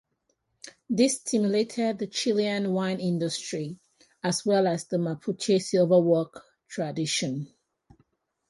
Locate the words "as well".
4.23-4.65